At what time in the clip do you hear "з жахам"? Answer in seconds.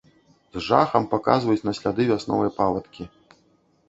0.55-1.03